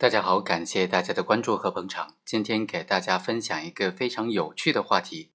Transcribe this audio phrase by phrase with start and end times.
[0.00, 2.16] 大家好，感谢大家的关注和捧场。
[2.24, 5.32] 今天给大家分享一个非常有趣的话题：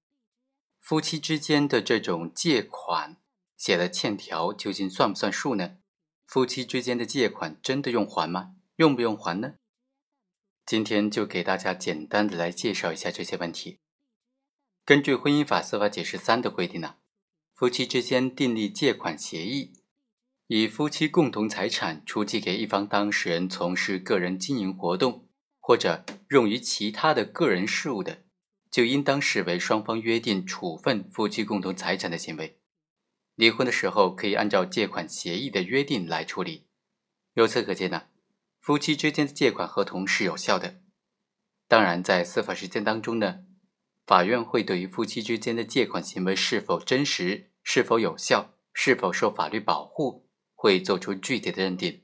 [0.79, 3.17] 夫妻之间的这种借款
[3.55, 5.77] 写的欠条究竟算不算数呢？
[6.25, 8.55] 夫妻之间的借款真的用还吗？
[8.77, 9.53] 用不用还呢？
[10.65, 13.81] 今天就给大家简单的来介绍一下这些问题。
[14.83, 16.95] 根据婚姻法司法解释三的规定呢，
[17.53, 19.73] 夫妻之间订立借款协议。
[20.47, 25.27] 以夫妻共同财产出借给一方当事人从事个人经营活动，
[25.59, 28.25] 或者用于其他的个人事务的，
[28.69, 32.59] 就应当视为双方约定处分夫妻共同财产的行为。
[33.33, 36.67] 离婚的时候可以按照借款协议的约定来处理。
[37.33, 38.03] 由此可见呢，
[38.61, 40.75] 夫妻之间的借款合同是有效的。
[41.67, 43.39] 当然，在司法实践当中呢，
[44.05, 50.24] 法院会对于夫妻之间的借款行为是否真实、是否有效、是否受法律保护。
[50.55, 52.01] 会做出具体的认定，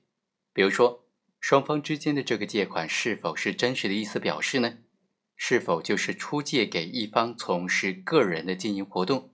[0.53, 1.07] 比如说，
[1.39, 4.77] 双方之间的这个借款是否是真实的意思表示呢？
[5.35, 9.33] 是否就是出借给一方从事个人的经营活动，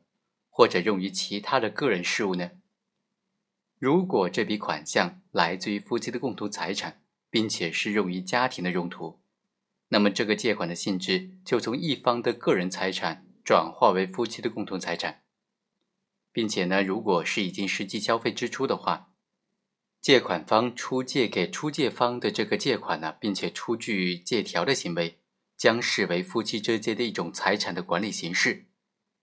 [0.50, 2.52] 或者用于其他的个人事务呢？
[3.78, 9.20] 如果这笔款项来自于夫妻的共同财产，并且是用于家庭的用途，
[9.90, 15.24] 那么这个借款的性质就从一方的个人财产转化为夫妻的共同财产，
[16.38, 19.12] 并且呢，如果是已经实际消费支出的话。
[20.00, 25.18] 借款方出借给出借方的这个借款呢，并且出具借条的行为，
[25.58, 28.68] 将视为夫妻之间的一种财产的管理形式，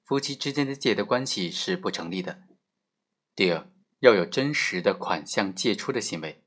[0.02, 2.42] 夫妻之间的借的关系是不成立的。
[3.36, 3.70] 第二，
[4.00, 6.42] 要有真实的款项借出的行为，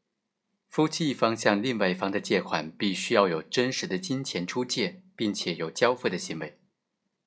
[0.67, 6.59] 夫妻一方向另外一方的借款，必须要有真实的金钱出借，并且有交付的行为，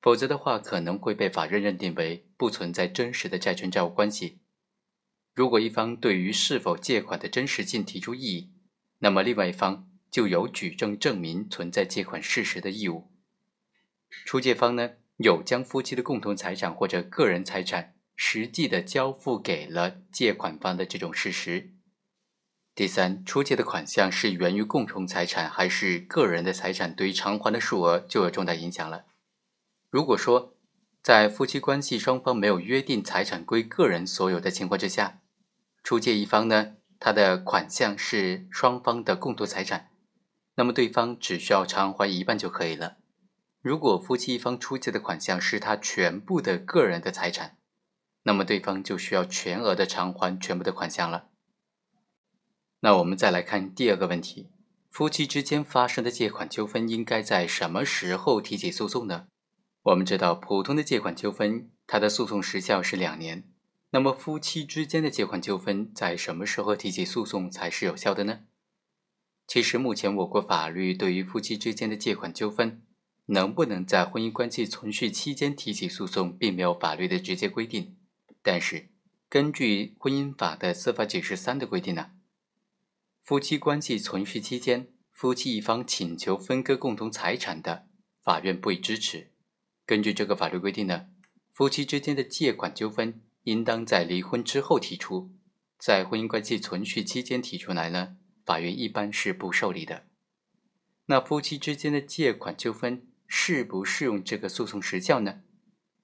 [0.01, 4.39] 否则的话，可能会被法院认定为不存在真实的债权债务关系。
[5.35, 8.51] 如果一方对于是否借款的真实性提出异议，
[8.99, 13.11] 那么另外一方就有举证证明存在借款事实的义务。
[14.25, 21.75] 出借方呢，有将夫妻的共同财产或者个人财产实际的交付给了借款方的这种事实。
[22.73, 29.05] 第三，出借的款项是源于共同财产还是个人的财产，对于偿还的数额就有重大影响了。
[29.91, 30.55] 如果说
[31.03, 35.19] 在夫妻关系双方没有约定财产归个人所有的情况之下，
[35.83, 39.89] 出借一方呢，他的款项是双方的共同财产，
[40.55, 42.99] 那么对方只需要偿还一半就可以了。
[43.61, 47.57] 如果夫妻一方出借的款项是他全部的个人的财产，
[48.23, 51.27] 那么对方就需要全额的偿还全部的款项了。
[52.79, 54.49] 那我们再来看第二个问题：
[54.89, 59.27] 夫妻之间发生的借款纠纷应该在什么时候提起诉讼呢？
[59.83, 63.49] 我们知道，普通的借款纠纷，它的诉讼时效是两年。
[63.89, 68.41] 那么，夫妻之间的借款纠纷在什么时候提起诉讼才是有效的呢？
[69.47, 72.83] 其实，目前我国法律对于夫妻之间的借款纠纷
[73.25, 77.97] 能不能在婚姻关系存续期间提起诉讼，并没有法律的直接规定。
[78.43, 78.89] 但是，
[79.27, 82.11] 根据婚姻法的司法解释三的规定呢，
[83.23, 87.87] 夫妻关系存续期间，夫妻一方请求分割共同财产的，
[88.23, 89.30] 法院不予支持。
[89.91, 91.07] 根据这个法律规定呢，
[91.51, 93.19] 夫妻之间的借款纠纷。
[93.43, 95.31] 应当在离婚之后提出，
[95.77, 98.15] 在婚姻关系存续期间提出来呢？
[98.45, 100.05] 法院一般是不受理的。
[101.07, 105.41] 那夫妻之间的借款纠纷适不适用这个诉讼时效呢？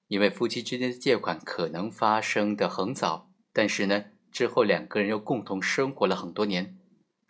[0.09, 6.77] 因为夫妻之间的借款可能发生的很早，但是呢，之后两个人又共同生活了很多年，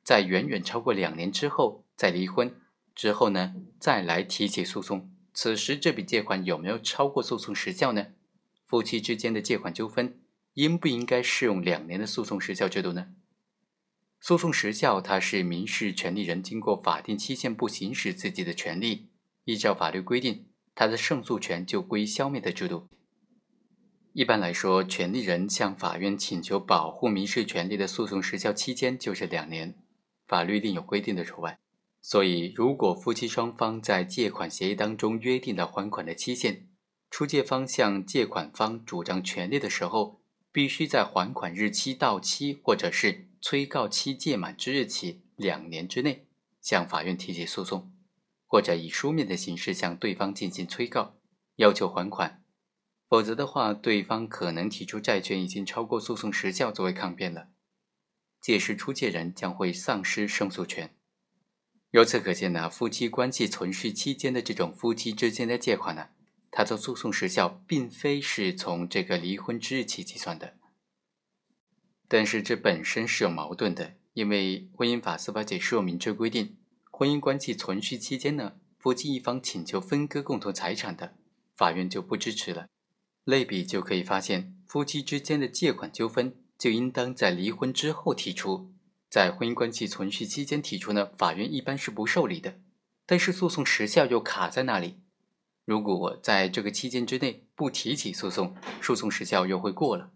[0.04, 2.60] 在远远超过两年之后再离婚
[2.96, 8.08] 之后呢，再来提起诉讼，此时这笔借款有没有超过诉讼时效呢？
[8.66, 10.20] 夫妻之间的借款纠纷，
[10.56, 13.10] 应不应该适用两年的诉讼时效制度呢？
[14.20, 19.10] 诉讼时效，它是民事权利人经过法定期限不行使自己的权利，
[19.44, 22.88] 依照法律规定，他的胜诉权就归消灭的制度。
[24.14, 29.76] 一般来说，权利人向法院请求保护民事权利的诉讼时效期间就是两年，
[30.26, 31.60] 法律另有规定的除外。
[32.10, 36.66] 所以，如果夫妻双方在借款协议当中约定了还款的期限，
[37.12, 46.26] 出借方向借款方主张权利的时候，必须在还款日期到期或者是催告期届满之日起两年之内，
[46.62, 47.92] 向法院提起诉讼，
[48.46, 51.18] 或者以书面的形式向对方进行催告，
[51.58, 52.42] 要求还款。
[53.10, 57.50] 否则的话，对方可能提出债权已经超过诉讼时效作为抗辩了，
[58.40, 60.94] 届时出借人将会丧失胜诉权。
[61.92, 66.10] 由此可见呢，夫妻关系存续期间的这种夫妻之间的借款呢。
[66.50, 70.56] 它的诉讼时效并非是从这个离婚之日起计算的，
[72.08, 76.58] 但是这本身是有矛盾的，因为婚姻法司法解释有明确规定，
[76.90, 81.14] 婚姻关系存续期间呢，夫妻一方请求分割共同财产的，
[81.56, 82.68] 法院就不支持了。
[83.24, 88.72] 类比就可以发现，夫妻之间的借款纠纷就应当在离婚之后提出，
[89.10, 92.60] 在婚姻关系存续期间提出呢，法院一般是不受理的。
[93.06, 95.00] 但是诉讼时效又卡在那里，
[95.64, 100.12] 如果我在这个期间之内不提起诉讼，诉讼时效又会过了。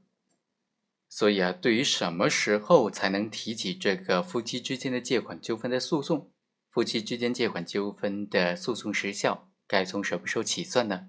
[1.07, 6.31] 所以啊，对于什么时候才能提起这个夫妻之间的借款纠纷的诉讼，
[6.69, 11.07] 夫妻之间借款纠纷的诉讼时效该从什么时候起算呢？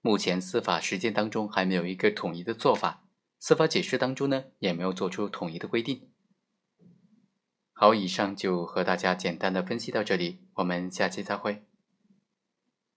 [0.00, 3.04] 目前司法实践当中还没有一个统一的做法，
[3.40, 6.08] 司法解释当中呢也没有做出统一的规定。
[7.78, 11.65] 好，以上就和大家简单的分析到这里，我们下期再会。